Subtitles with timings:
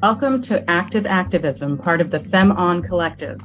[0.00, 3.42] Welcome to Active Activism, part of the FemOn Collective.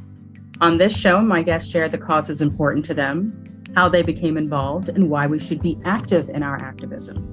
[0.62, 4.88] On this show, my guests share the causes important to them, how they became involved,
[4.88, 7.28] and why we should be active in our activism.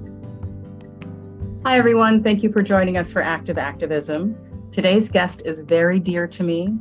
[1.63, 2.25] Hi, everyone.
[2.25, 4.35] Thank you for joining us for Active Activism.
[4.73, 6.77] Today's guest is very dear to me.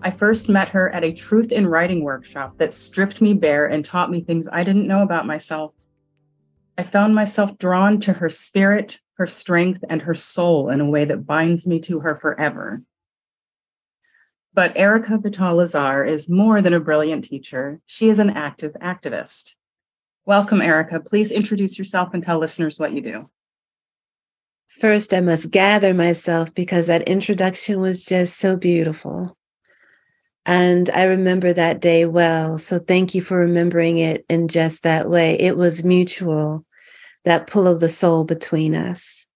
[0.00, 3.84] I first met her at a truth in writing workshop that stripped me bare and
[3.84, 5.74] taught me things I didn't know about myself.
[6.78, 11.04] I found myself drawn to her spirit, her strength, and her soul in a way
[11.04, 12.82] that binds me to her forever.
[14.54, 17.80] But Erica Vital-Lazare is more than a brilliant teacher.
[17.86, 19.56] She is an active activist.
[20.24, 21.00] Welcome, Erica.
[21.00, 23.28] Please introduce yourself and tell listeners what you do.
[24.68, 29.36] First, I must gather myself because that introduction was just so beautiful.
[30.46, 32.56] And I remember that day well.
[32.56, 35.38] So thank you for remembering it in just that way.
[35.40, 36.64] It was mutual
[37.28, 39.26] that pull of the soul between us.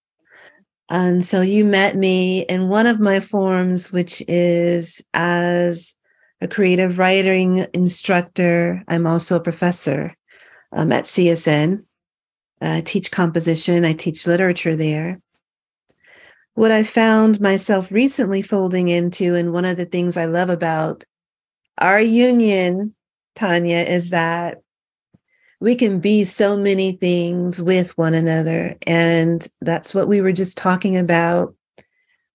[0.88, 5.94] And so you met me in one of my forms, which is as
[6.40, 8.82] a creative writing instructor.
[8.88, 10.16] I'm also a professor
[10.72, 11.84] um, at CSN.
[12.62, 15.20] I teach composition, I teach literature there.
[16.54, 21.04] What I found myself recently folding into, and one of the things I love about
[21.78, 22.94] our union,
[23.36, 24.62] Tonya, is that
[25.62, 28.76] we can be so many things with one another.
[28.84, 31.54] And that's what we were just talking about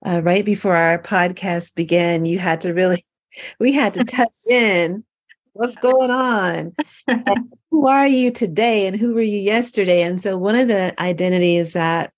[0.06, 2.23] uh, right before our podcast began.
[2.25, 3.05] You had to really,
[3.59, 5.03] we had to touch in
[5.52, 6.73] what's going on.
[7.70, 10.03] who are you today and who were you yesterday?
[10.03, 12.14] And so one of the identities that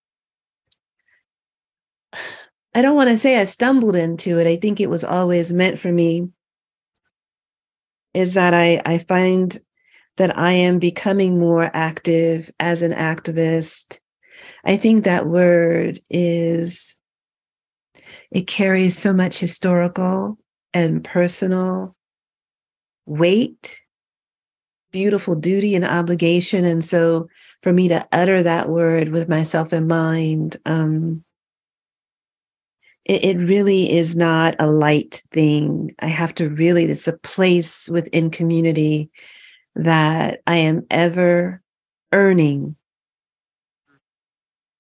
[2.76, 4.46] I don't want to say I stumbled into it.
[4.46, 6.30] I think it was always meant for me
[8.14, 9.60] is that I I find
[10.20, 14.00] that I am becoming more active as an activist.
[14.66, 16.98] I think that word is,
[18.30, 20.38] it carries so much historical
[20.74, 21.96] and personal
[23.06, 23.80] weight,
[24.92, 26.66] beautiful duty and obligation.
[26.66, 27.30] And so
[27.64, 31.24] for me to utter that word with myself in mind, um,
[33.06, 35.96] it, it really is not a light thing.
[36.00, 39.10] I have to really, it's a place within community
[39.84, 41.62] that I am ever
[42.12, 42.76] earning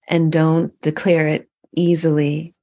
[0.08, 2.54] and don't declare it easily.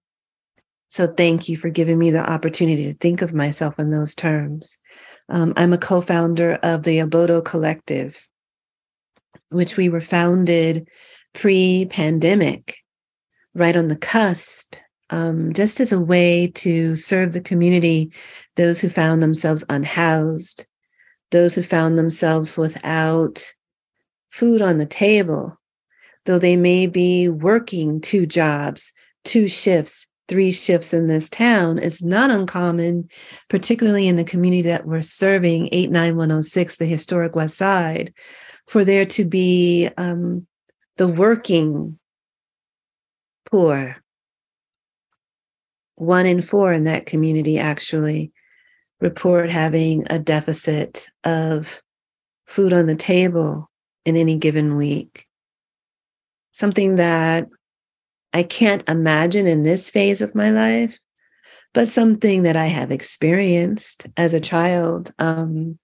[0.88, 4.78] So thank you for giving me the opportunity to think of myself in those terms.
[5.28, 8.26] Um, I'm a co founder of the Obodo Collective,
[9.50, 10.88] which we were founded
[11.34, 12.76] pre pandemic,
[13.54, 14.74] right on the cusp,
[15.10, 18.12] um, just as a way to serve the community,
[18.56, 20.66] those who found themselves unhoused,
[21.30, 23.52] those who found themselves without
[24.30, 25.58] food on the table,
[26.24, 28.92] though they may be working two jobs,
[29.24, 33.08] two shifts, three shifts in this town, is not uncommon,
[33.48, 38.12] particularly in the community that we're serving, 89106, the historic West Side,
[38.66, 40.46] for there to be um,
[40.96, 41.98] the working
[43.50, 43.96] poor.
[45.94, 48.32] One in four in that community actually
[49.00, 51.82] report having a deficit of
[52.46, 53.70] food on the table
[54.04, 55.26] in any given week.
[56.52, 57.48] Something that
[58.32, 60.98] I can't imagine in this phase of my life,
[61.74, 65.78] but something that I have experienced as a child, um,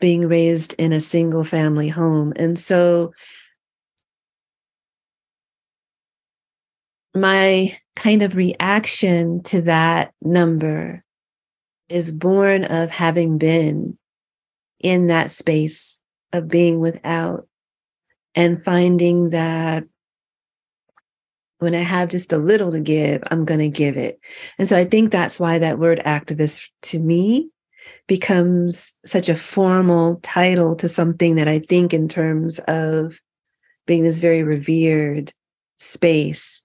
[0.00, 2.32] being raised in a single family home.
[2.36, 3.12] And so
[7.14, 11.04] my kind of reaction to that number
[11.92, 13.98] is born of having been
[14.80, 16.00] in that space
[16.32, 17.46] of being without
[18.34, 19.84] and finding that
[21.58, 24.18] when I have just a little to give, I'm going to give it.
[24.58, 27.50] And so I think that's why that word activist to me
[28.08, 33.20] becomes such a formal title to something that I think in terms of
[33.86, 35.32] being this very revered
[35.78, 36.61] space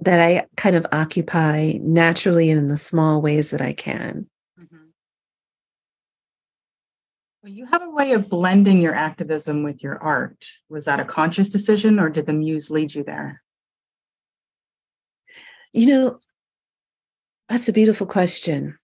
[0.00, 4.26] that I kind of occupy naturally in the small ways that I can.
[4.58, 4.76] Mm-hmm.
[7.42, 10.46] Well, you have a way of blending your activism with your art.
[10.68, 13.42] Was that a conscious decision or did the muse lead you there?
[15.72, 16.18] You know,
[17.48, 18.78] that's a beautiful question.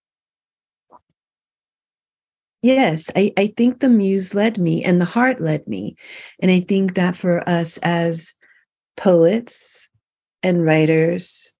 [2.62, 5.97] Yes, I, I think the muse led me and the heart led me.
[6.41, 8.33] And I think that for us as
[8.97, 9.86] poets,
[10.43, 11.53] and writers,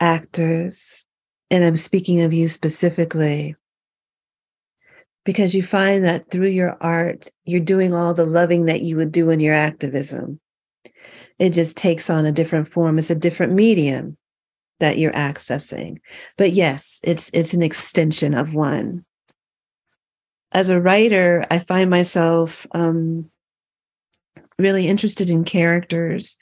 [0.00, 1.06] actors,
[1.50, 3.54] and I'm speaking of you specifically,
[5.24, 9.12] because you find that through your art, you're doing all the loving that you would
[9.12, 10.40] do in your activism.
[11.38, 12.98] It just takes on a different form.
[12.98, 14.16] It's a different medium
[14.80, 15.98] that you're accessing.
[16.36, 19.04] But yes, it's it's an extension of one.
[20.52, 23.30] As a writer, I find myself um,
[24.58, 26.38] really interested in characters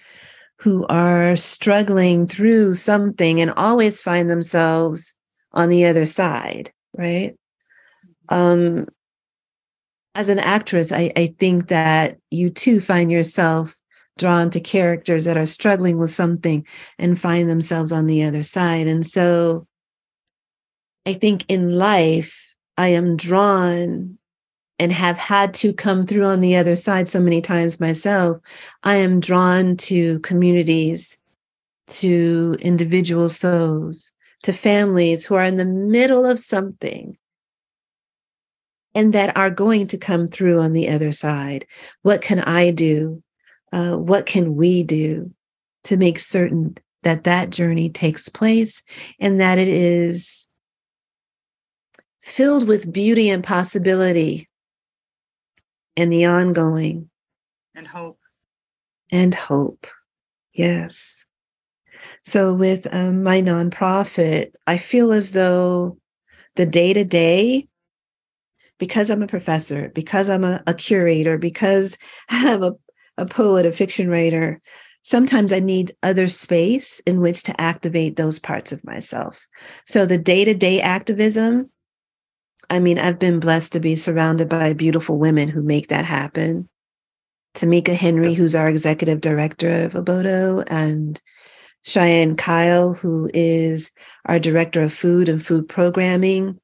[0.61, 5.15] who are struggling through something and always find themselves
[5.53, 7.35] on the other side, right?
[8.29, 8.87] Um,
[10.15, 13.75] as an actress, I, I think that you too find yourself
[14.17, 16.65] drawn to characters that are struggling with something
[16.99, 18.87] and find themselves on the other side.
[18.87, 19.67] And so
[21.05, 24.19] I think in life, I am drawn
[24.79, 28.38] and have had to come through on the other side so many times myself.
[28.82, 31.19] I am drawn to communities,
[31.88, 34.12] to individual souls,
[34.43, 37.17] to families who are in the middle of something
[38.94, 41.67] and that are going to come through on the other side.
[42.03, 43.23] What can I do?
[43.73, 45.32] Uh, what can we do
[45.85, 48.82] to make certain that that journey takes place
[49.20, 50.47] and that it is
[52.23, 54.49] filled with beauty and possibility
[55.96, 57.11] and the ongoing.
[57.75, 58.19] And hope.
[59.12, 59.87] And hope.
[60.52, 61.25] Yes.
[62.25, 65.99] So with um, my nonprofit i feel as though
[66.56, 67.69] the day to day
[68.79, 71.99] because i'm a professor because i'm a, a curator because
[72.31, 72.73] i'm a,
[73.19, 74.61] a poet a fiction writer
[75.02, 79.46] sometimes i need other space in which to activate those parts of myself.
[79.87, 81.70] So the day-to-day activism
[82.70, 86.69] I mean, I've been blessed to be surrounded by beautiful women who make that happen.
[87.55, 91.20] Tamika Henry, who's our executive director of Obodo, and
[91.82, 93.93] Cheyenne Kyle, who is
[94.26, 96.58] our director of food and food programming,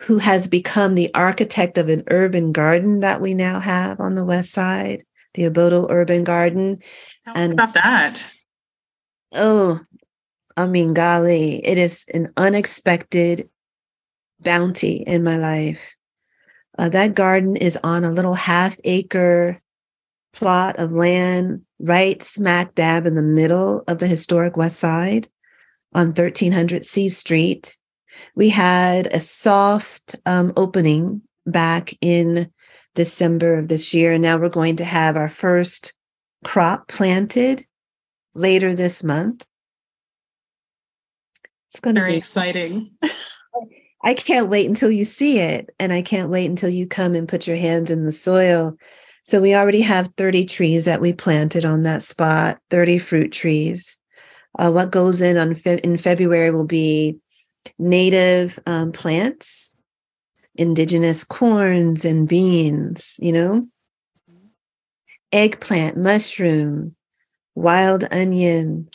[0.00, 4.24] who has become the architect of an urban garden that we now have on the
[4.24, 5.04] west side,
[5.34, 6.78] the Obodo Urban Garden.
[7.24, 8.26] Tell and about that.
[9.34, 9.80] Oh,
[10.56, 13.48] I mean, golly, it is an unexpected
[14.40, 15.94] bounty in my life.
[16.78, 19.60] Uh, that garden is on a little half acre
[20.32, 25.28] plot of land right smack dab in the middle of the historic West Side
[25.94, 27.76] on 1300 C Street.
[28.34, 32.50] We had a soft um, opening back in
[32.94, 35.92] December of this year, and now we're going to have our first
[36.44, 37.64] crop planted
[38.34, 39.44] later this month.
[41.70, 42.92] It's going to be exciting.
[44.02, 45.74] I can't wait until you see it.
[45.78, 48.76] And I can't wait until you come and put your hands in the soil.
[49.24, 53.98] So we already have 30 trees that we planted on that spot, 30 fruit trees.
[54.58, 57.18] Uh, what goes in on fe- in February will be
[57.78, 59.76] native um, plants,
[60.54, 63.68] indigenous corns and beans, you know,
[65.32, 66.96] eggplant, mushroom,
[67.54, 68.88] wild onion,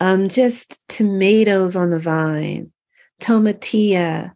[0.00, 2.72] um, just tomatoes on the vine,
[3.20, 4.32] tomatillo,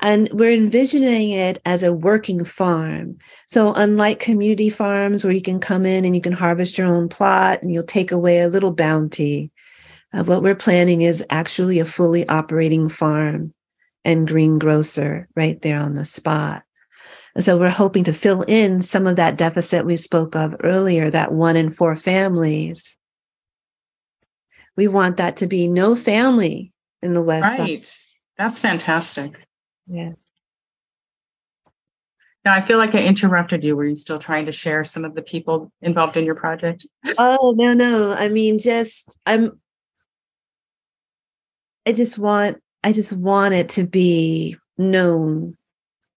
[0.00, 3.16] and we're envisioning it as a working farm.
[3.46, 7.08] So, unlike community farms where you can come in and you can harvest your own
[7.08, 9.50] plot and you'll take away a little bounty,
[10.12, 13.52] uh, what we're planning is actually a fully operating farm
[14.04, 16.64] and greengrocer right there on the spot.
[17.34, 21.08] And so, we're hoping to fill in some of that deficit we spoke of earlier
[21.10, 22.96] that one in four families.
[24.76, 27.58] We want that to be no family in the West.
[27.60, 27.86] Right.
[27.86, 28.00] Side.
[28.36, 29.34] That's fantastic.
[29.86, 30.12] Yeah.
[32.44, 33.74] Now I feel like I interrupted you.
[33.74, 36.86] Were you still trying to share some of the people involved in your project?
[37.18, 38.12] oh no, no.
[38.12, 39.58] I mean, just I'm.
[41.86, 42.58] I just want.
[42.82, 45.56] I just want it to be known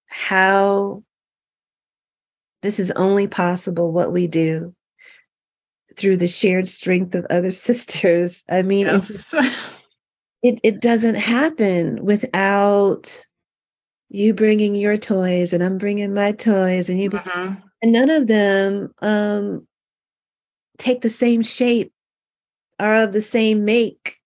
[0.10, 1.04] how
[2.62, 4.74] this is only possible what we do
[5.96, 8.44] through the shared strength of other sisters.
[8.50, 9.34] I mean, yes.
[10.44, 13.26] it it doesn't happen without
[14.10, 17.54] you bringing your toys and I'm bringing my toys and you mm-hmm.
[17.82, 19.68] and none of them um
[20.78, 21.92] take the same shape
[22.80, 24.18] are of the same make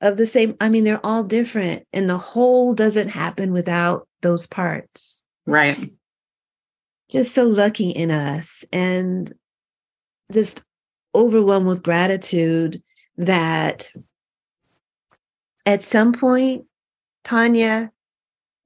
[0.00, 4.46] of the same I mean they're all different and the whole doesn't happen without those
[4.46, 5.24] parts.
[5.46, 5.78] Right.
[7.10, 9.32] Just so lucky in us and
[10.32, 10.64] just
[11.14, 12.82] overwhelmed with gratitude
[13.16, 13.90] that
[15.64, 16.64] at some point
[17.24, 17.90] Tonya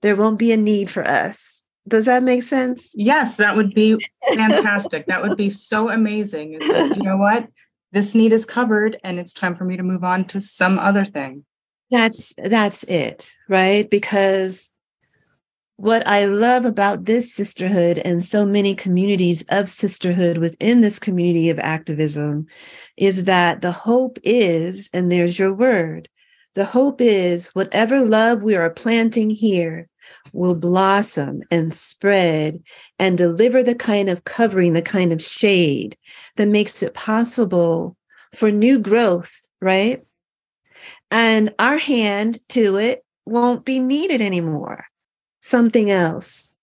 [0.02, 1.62] there won't be a need for us.
[1.88, 2.92] Does that make sense?
[2.94, 3.98] Yes, that would be
[4.34, 5.06] fantastic.
[5.06, 6.58] that would be so amazing.
[6.58, 7.48] That, you know what?
[7.92, 11.04] This need is covered and it's time for me to move on to some other
[11.04, 11.44] thing.
[11.90, 13.90] That's that's it, right?
[13.90, 14.72] Because
[15.76, 21.48] what I love about this sisterhood and so many communities of sisterhood within this community
[21.48, 22.46] of activism
[22.96, 26.08] is that the hope is, and there's your word,
[26.54, 29.88] the hope is whatever love we are planting here
[30.32, 32.62] will blossom and spread
[32.98, 35.96] and deliver the kind of covering, the kind of shade
[36.36, 37.96] that makes it possible
[38.34, 40.04] for new growth, right?
[41.10, 44.86] And our hand to it won't be needed anymore
[45.40, 46.54] something else,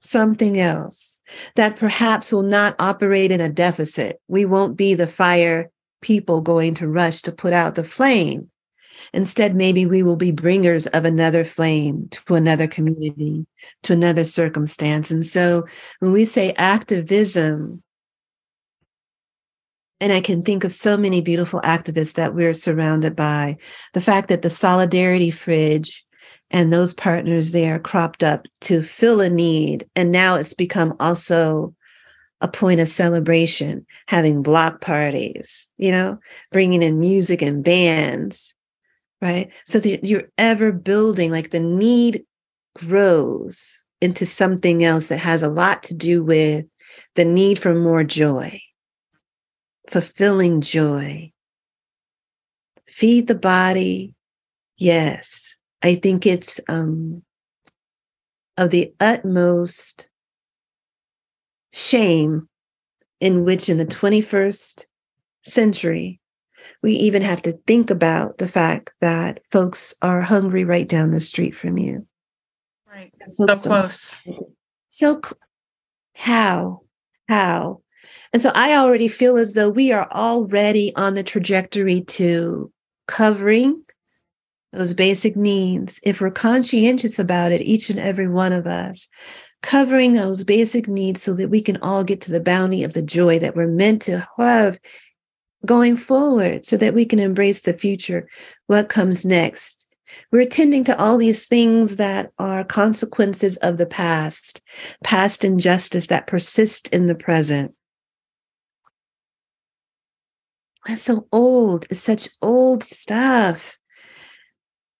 [0.00, 1.20] something else
[1.56, 4.20] that perhaps will not operate in a deficit.
[4.28, 5.70] We won't be the fire
[6.00, 8.50] people going to rush to put out the flame.
[9.12, 13.46] Instead, maybe we will be bringers of another flame to another community,
[13.82, 15.10] to another circumstance.
[15.10, 15.66] And so
[16.00, 17.82] when we say activism,
[20.00, 23.56] and I can think of so many beautiful activists that we're surrounded by.
[23.94, 26.04] The fact that the Solidarity Fridge
[26.50, 29.88] and those partners there cropped up to fill a need.
[29.96, 31.74] And now it's become also
[32.40, 36.18] a point of celebration, having block parties, you know,
[36.52, 38.54] bringing in music and bands,
[39.20, 39.50] right?
[39.66, 42.24] So that you're ever building, like the need
[42.76, 46.66] grows into something else that has a lot to do with
[47.14, 48.60] the need for more joy,
[49.88, 51.32] fulfilling joy.
[52.86, 54.14] Feed the body,
[54.76, 55.48] yes
[55.82, 57.22] I think it's um,
[58.56, 60.08] of the utmost
[61.72, 62.48] shame
[63.20, 64.86] in which, in the 21st
[65.44, 66.17] century,
[66.82, 71.20] we even have to think about the fact that folks are hungry right down the
[71.20, 72.06] street from you.
[72.90, 73.12] Right.
[73.26, 74.16] So close.
[74.88, 75.20] So,
[76.14, 76.82] how?
[77.28, 77.82] How?
[78.32, 82.72] And so I already feel as though we are already on the trajectory to
[83.06, 83.82] covering
[84.72, 89.08] those basic needs, if we're conscientious about it, each and every one of us,
[89.62, 93.02] covering those basic needs so that we can all get to the bounty of the
[93.02, 94.78] joy that we're meant to have
[95.66, 98.28] going forward so that we can embrace the future,
[98.66, 99.86] what comes next.
[100.32, 104.62] We're attending to all these things that are consequences of the past,
[105.04, 107.74] past injustice that persist in the present.
[110.86, 111.86] That's so old.
[111.90, 113.76] It's such old stuff.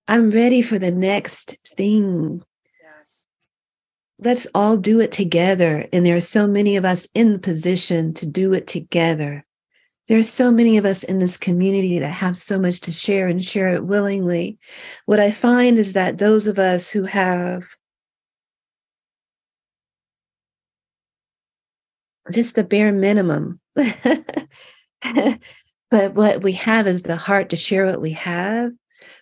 [0.06, 2.42] I'm ready for the next thing.
[2.82, 3.24] Yes.
[4.18, 5.86] Let's all do it together.
[5.92, 9.46] And there are so many of us in position to do it together.
[10.08, 13.28] There are so many of us in this community that have so much to share
[13.28, 14.58] and share it willingly.
[15.06, 17.64] What I find is that those of us who have
[22.32, 25.38] just the bare minimum, but
[25.90, 28.72] what we have is the heart to share what we have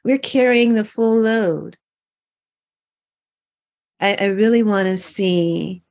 [0.04, 1.76] we're carrying the full load.
[4.00, 5.82] I, I really want to see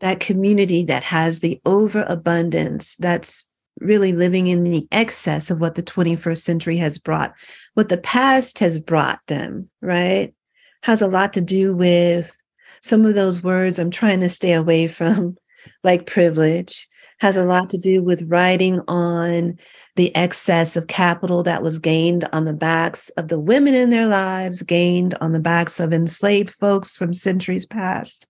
[0.00, 3.48] that community that has the overabundance that's
[3.80, 7.32] really living in the excess of what the 21st century has brought,
[7.74, 10.34] what the past has brought them, right?
[10.82, 12.36] Has a lot to do with
[12.82, 15.36] some of those words I'm trying to stay away from,
[15.84, 16.88] like privilege,
[17.20, 19.58] has a lot to do with writing on
[19.96, 24.06] the excess of capital that was gained on the backs of the women in their
[24.06, 28.26] lives, gained on the backs of enslaved folks from centuries past.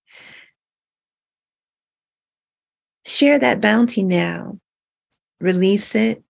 [3.06, 4.58] Share that bounty now,
[5.40, 6.22] release it,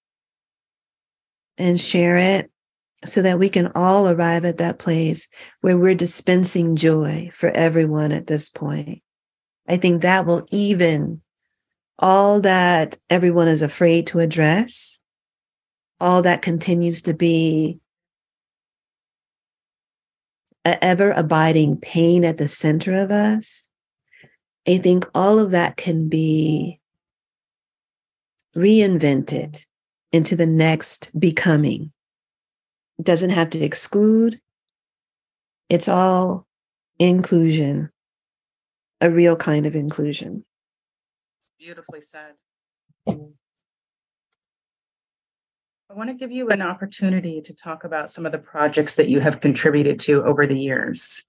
[1.59, 2.51] and share it
[3.05, 5.29] so that we can all arrive at that place
[5.61, 9.03] where we're dispensing joy for everyone at this point.
[9.69, 11.21] I think that will even
[11.99, 14.99] all that everyone is afraid to address
[16.01, 17.79] all that continues to be
[20.65, 23.69] ever abiding pain at the center of us,
[24.67, 26.80] I think all of that can be
[28.57, 29.65] reinvented
[30.13, 31.93] into the next becoming.
[32.99, 34.41] It doesn't have to exclude,
[35.69, 36.47] it's all
[36.99, 37.91] inclusion,
[39.01, 40.45] a real kind of inclusion.
[41.39, 42.35] It's beautifully said.
[45.91, 49.09] I want to give you an opportunity to talk about some of the projects that
[49.09, 51.25] you have contributed to over the years.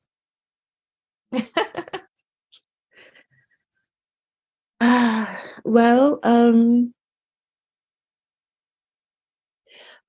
[4.79, 5.25] uh,
[5.63, 6.93] well, um,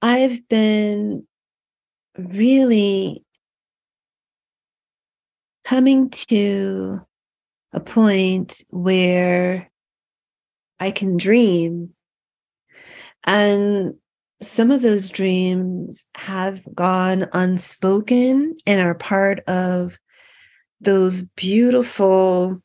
[0.02, 1.26] I've been
[2.16, 3.24] really
[5.64, 7.00] coming to
[7.72, 9.70] a point where
[10.80, 11.90] I can dream.
[13.24, 13.94] And
[14.40, 19.98] some of those dreams have gone unspoken and are part of
[20.80, 22.61] those beautiful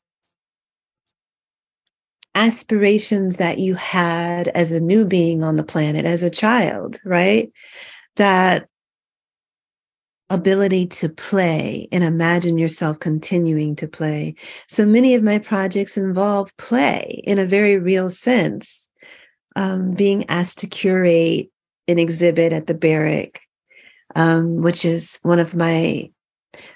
[2.38, 7.51] aspirations that you had as a new being on the planet, as a child, right?
[8.17, 8.70] That
[10.29, 14.36] ability to play and imagine yourself continuing to play.
[14.67, 18.88] So many of my projects involve play in a very real sense.
[19.56, 21.50] Um, being asked to curate
[21.88, 23.41] an exhibit at the Barrick,
[24.15, 26.12] um, which is one of my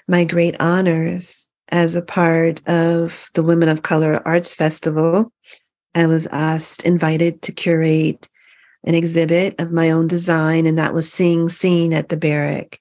[0.08, 5.32] my great honors as a part of the Women of Color Arts Festival.
[5.94, 8.28] I was asked, invited to curate
[8.84, 12.80] an exhibit of my own design, and that was Seeing Seen at the Barrick.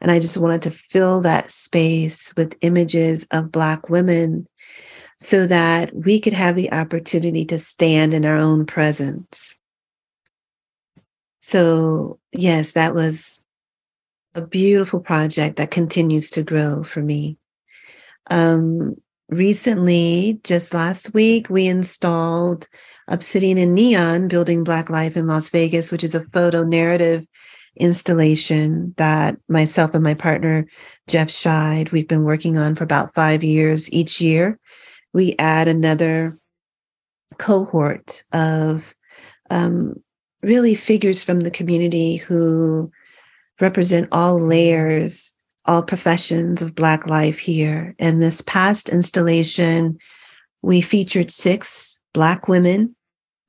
[0.00, 4.46] And I just wanted to fill that space with images of Black women
[5.18, 9.54] so that we could have the opportunity to stand in our own presence.
[11.40, 13.42] So, yes, that was
[14.34, 17.36] a beautiful project that continues to grow for me.
[18.30, 18.96] Um,
[19.30, 22.68] recently, just last week, we installed
[23.08, 27.26] Obsidian and Neon Building Black Life in Las Vegas, which is a photo narrative
[27.76, 30.66] installation that myself and my partner,
[31.08, 33.92] Jeff Scheid, we've been working on for about five years.
[33.92, 34.58] Each year,
[35.12, 36.38] we add another
[37.38, 38.94] cohort of
[39.50, 39.94] um,
[40.42, 42.90] really figures from the community who
[43.60, 45.32] represent all layers,
[45.66, 47.94] all professions of Black life here.
[47.98, 49.98] And this past installation,
[50.62, 52.94] we featured six Black women.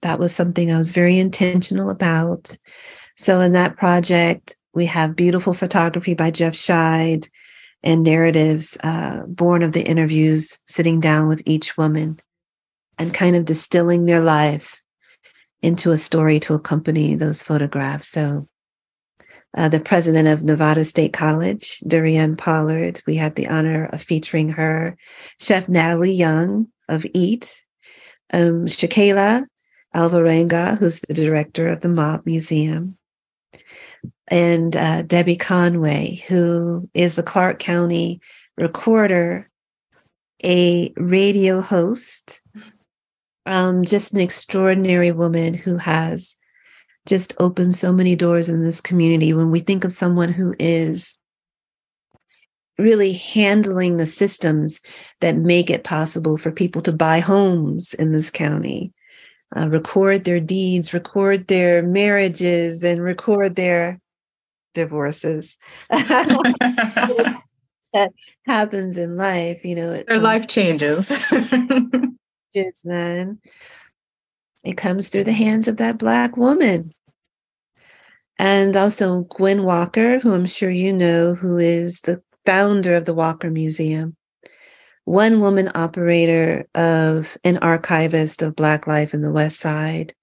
[0.01, 2.55] That was something I was very intentional about.
[3.17, 7.27] So in that project, we have beautiful photography by Jeff Scheid
[7.83, 12.19] and narratives uh, born of the interviews, sitting down with each woman
[12.97, 14.81] and kind of distilling their life
[15.61, 18.07] into a story to accompany those photographs.
[18.07, 18.47] So
[19.57, 24.49] uh, the president of Nevada State College, DeRionne Pollard, we had the honor of featuring
[24.49, 24.95] her,
[25.39, 27.61] Chef Natalie Young of EAT,
[28.33, 29.45] um, Shakela
[29.93, 32.97] Alvarenga, who's the director of the Mob Museum,
[34.29, 38.21] and uh, Debbie Conway, who is the Clark County
[38.57, 39.49] recorder,
[40.43, 42.41] a radio host,
[43.45, 46.37] um, just an extraordinary woman who has
[47.07, 49.33] just opened so many doors in this community.
[49.33, 51.17] When we think of someone who is
[52.77, 54.79] really handling the systems
[55.19, 58.93] that make it possible for people to buy homes in this county,
[59.55, 63.99] uh, record their deeds, record their marriages, and record their
[64.73, 65.57] divorces.
[67.93, 68.11] that
[68.45, 69.91] happens in life, you know.
[69.91, 71.09] Their um, life changes.
[72.53, 73.39] just man.
[74.63, 76.93] It comes through the hands of that black woman.
[78.37, 83.13] And also Gwen Walker, who I'm sure you know, who is the founder of the
[83.13, 84.15] Walker Museum
[85.05, 90.13] one woman operator of an archivist of Black life in the West Side.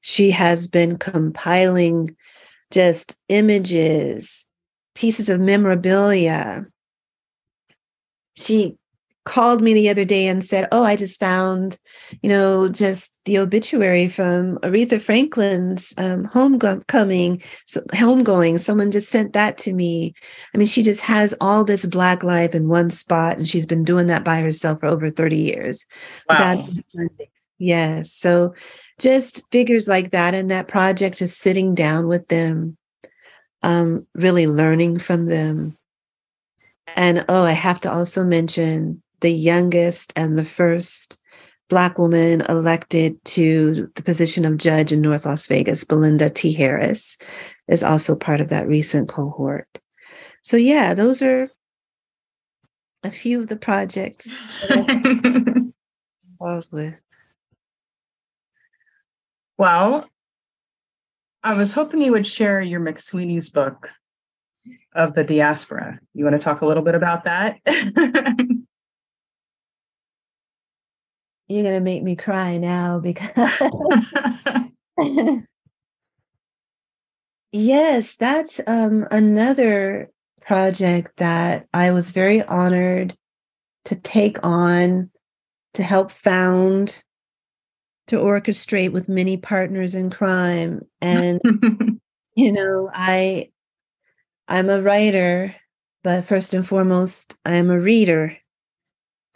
[0.00, 2.08] She has been compiling
[2.70, 4.48] just images,
[4.94, 6.66] pieces of memorabilia.
[8.34, 8.76] She
[9.26, 11.78] called me the other day and said, Oh, I just found,
[12.22, 18.58] you know, just the obituary from Aretha Franklin's um, homecoming, so, homegoing.
[18.58, 20.14] Someone just sent that to me.
[20.54, 23.84] I mean, she just has all this Black life in one spot, and she's been
[23.84, 25.84] doing that by herself for over 30 years.
[26.30, 26.66] Wow.
[27.58, 28.12] yes.
[28.12, 28.54] So
[28.98, 32.76] just figures like that in that project, just sitting down with them,
[33.62, 35.76] um, really learning from them.
[36.94, 41.18] And oh, I have to also mention the youngest and the first
[41.68, 46.52] Black woman elected to the position of judge in North Las Vegas, Belinda T.
[46.52, 47.18] Harris,
[47.66, 49.80] is also part of that recent cohort.
[50.42, 51.50] So, yeah, those are
[53.02, 54.28] a few of the projects
[54.70, 57.00] involved with.
[59.58, 60.08] Well,
[61.42, 63.90] I was hoping you would share your McSweeney's book
[64.94, 65.98] of the diaspora.
[66.14, 67.58] You want to talk a little bit about that?
[71.48, 73.30] you're going to make me cry now because
[77.52, 83.16] yes that's um, another project that i was very honored
[83.84, 85.10] to take on
[85.74, 87.02] to help found
[88.06, 90.80] to orchestrate with many partners in crime.
[91.00, 91.40] And
[92.36, 93.48] you know i
[94.46, 95.54] i'm a writer
[96.04, 98.36] but first and foremost i am a reader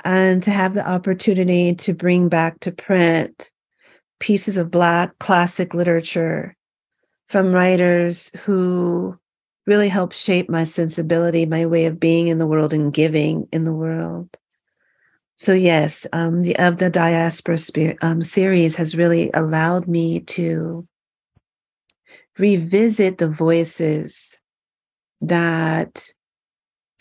[0.04, 3.50] and to have the opportunity to bring back to print
[4.18, 6.56] pieces of Black classic literature
[7.28, 9.18] from writers who
[9.66, 13.64] really helped shape my sensibility, my way of being in the world and giving in
[13.64, 14.28] the world.
[15.36, 20.86] So yes, um, the of the diaspora spirit, um, series has really allowed me to
[22.36, 24.36] revisit the voices
[25.20, 26.12] that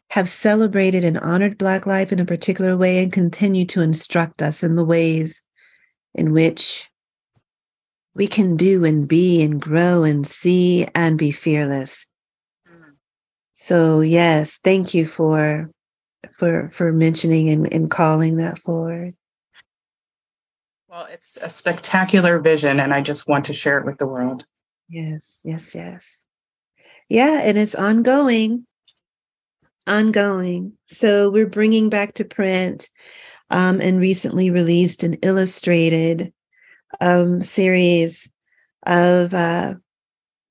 [0.10, 4.64] have celebrated and honored Black life in a particular way and continue to instruct us
[4.64, 5.42] in the ways
[6.16, 6.90] in which
[8.16, 12.06] we can do and be and grow and see and be fearless.
[13.54, 15.70] So yes, thank you for
[16.38, 19.16] for for mentioning and, and calling that forward.
[20.88, 24.44] Well, it's a spectacular vision, and I just want to share it with the world.
[24.88, 26.26] Yes, yes, yes.
[27.10, 28.66] Yeah, and it's ongoing.
[29.90, 30.74] Ongoing.
[30.86, 32.90] So we're bringing back to print
[33.50, 36.32] um, and recently released an illustrated
[37.02, 38.30] um, series
[38.86, 39.76] of uh,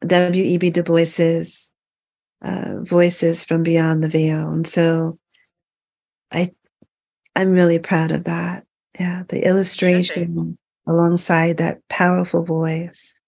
[0.06, 0.70] W.E.B.
[0.70, 1.72] Du Bois's
[2.42, 4.50] uh, voices from beyond the veil.
[4.50, 5.18] And so
[6.32, 6.52] I,
[7.34, 8.64] I'm really proud of that.
[8.98, 13.18] Yeah, the illustration alongside that powerful voice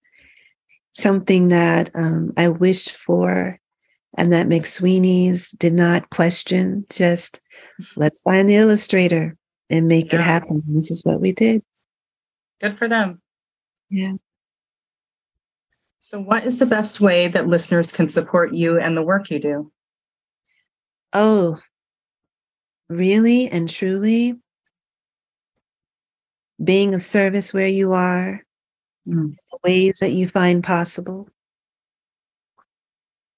[0.92, 3.60] something that um, I wished for
[4.16, 6.85] and that McSweeney's did not question.
[6.90, 7.40] Just
[7.96, 9.37] let's find the illustrator
[9.68, 10.20] and make yeah.
[10.20, 10.62] it happen.
[10.68, 11.62] This is what we did.
[12.61, 13.20] Good for them.
[13.88, 14.14] Yeah.
[16.01, 19.38] So, what is the best way that listeners can support you and the work you
[19.38, 19.73] do?
[21.12, 21.59] Oh,
[22.88, 24.38] really and truly
[26.62, 28.44] being of service where you are,
[29.07, 29.35] mm.
[29.51, 31.29] the ways that you find possible,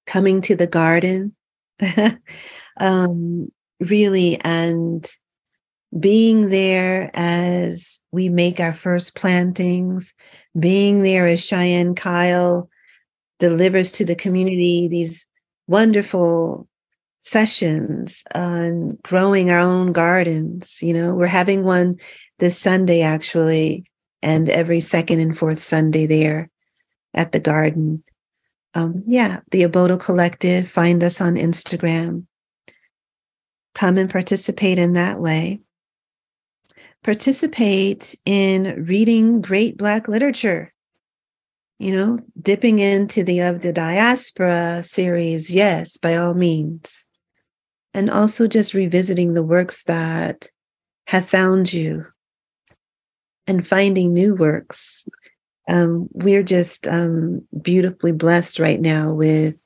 [0.05, 1.35] coming to the garden,
[2.79, 5.09] um, really, and
[5.99, 10.13] being there as we make our first plantings,
[10.59, 12.69] being there as Cheyenne Kyle
[13.39, 15.27] delivers to the community these
[15.67, 16.67] wonderful
[17.21, 20.79] sessions on growing our own gardens.
[20.81, 21.97] You know, we're having one
[22.39, 23.85] this Sunday actually
[24.21, 26.49] and every second and fourth Sunday there
[27.13, 28.03] at the garden.
[28.75, 30.69] Um, yeah, the Obodo Collective.
[30.69, 32.25] Find us on Instagram.
[33.75, 35.61] Come and participate in that way.
[37.03, 40.73] Participate in reading great Black literature.
[41.79, 47.05] You know, dipping into the Of the Diaspora series, yes, by all means.
[47.93, 50.49] And also just revisiting the works that
[51.07, 52.05] have found you
[53.47, 55.05] and finding new works.
[55.67, 59.61] Um, we're just um, beautifully blessed right now with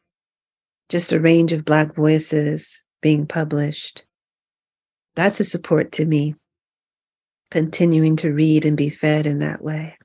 [0.89, 4.03] just a range of Black voices being published.
[5.15, 6.35] That's a support to me,
[7.49, 9.97] continuing to read and be fed in that way.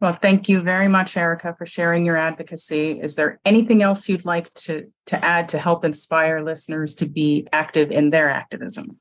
[0.00, 2.98] Well, thank you very much, Erica, for sharing your advocacy.
[3.00, 7.46] Is there anything else you'd like to, to add to help inspire listeners to be
[7.52, 8.98] active in their activism?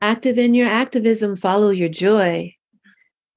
[0.00, 2.54] active in your activism, follow your joy.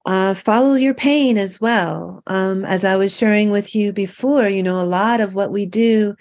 [0.06, 2.22] Uh, follow your pain as well.
[2.26, 5.64] Um, as I was sharing with you before, you know, a lot of what we
[5.64, 6.14] do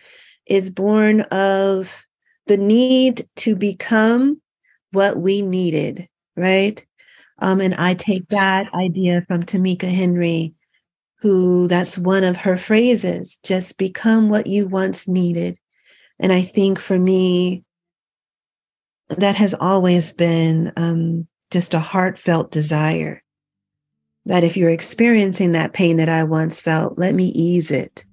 [0.45, 2.05] is born of
[2.47, 4.41] the need to become
[4.91, 6.85] what we needed, right?
[7.39, 10.53] Um, and I take that idea from Tamika Henry,
[11.19, 15.57] who that's one of her phrases just become what you once needed.
[16.19, 17.63] And I think for me,
[19.09, 23.22] that has always been um, just a heartfelt desire
[24.25, 28.05] that if you're experiencing that pain that I once felt, let me ease it.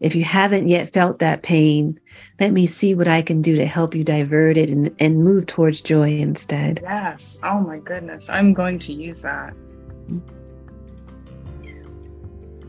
[0.00, 1.98] If you haven't yet felt that pain,
[2.40, 5.46] let me see what I can do to help you divert it and, and move
[5.46, 6.80] towards joy instead.
[6.82, 7.38] Yes.
[7.44, 8.28] Oh my goodness.
[8.28, 9.54] I'm going to use that.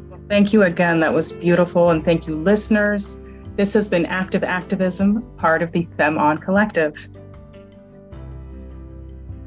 [0.10, 1.00] Well, thank you again.
[1.00, 1.90] That was beautiful.
[1.90, 3.20] And thank you, listeners.
[3.56, 7.10] This has been Active Activism, part of the Femme On Collective.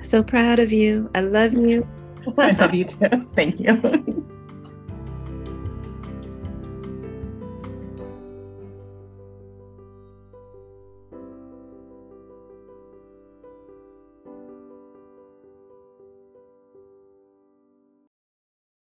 [0.02, 1.08] So proud of you.
[1.14, 1.88] I love you.
[2.38, 3.08] I love you too.
[3.34, 4.26] Thank you.